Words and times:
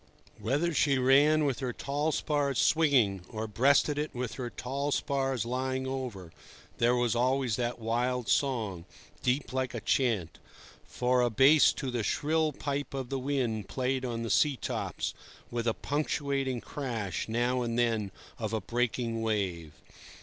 Whether 0.39 0.73
she 0.73 0.97
ran 0.97 1.45
with 1.45 1.59
her 1.59 1.73
tall 1.73 2.11
spars 2.11 2.57
swinging, 2.57 3.23
or 3.29 3.45
breasted 3.45 3.99
it 3.99 4.15
with 4.15 4.33
her 4.33 4.49
tall 4.49 4.91
spars 4.91 5.45
lying 5.45 5.85
over, 5.85 6.31
there 6.79 6.95
was 6.95 7.15
always 7.15 7.55
that 7.57 7.77
wild 7.77 8.27
song, 8.27 8.85
deep 9.21 9.53
like 9.53 9.75
a 9.75 9.79
chant, 9.79 10.39
for 10.87 11.21
a 11.21 11.29
bass 11.29 11.71
to 11.73 11.91
the 11.91 12.01
shrill 12.01 12.51
pipe 12.51 12.95
of 12.95 13.09
the 13.09 13.19
wind 13.19 13.69
played 13.69 14.03
on 14.03 14.23
the 14.23 14.31
sea 14.31 14.57
tops, 14.57 15.13
with 15.51 15.67
a 15.67 15.73
punctuating 15.75 16.61
crash, 16.61 17.29
now 17.29 17.61
and 17.61 17.77
then, 17.77 18.09
of 18.39 18.53
a 18.53 18.59
breaking 18.61 19.21
wave. 19.21 19.71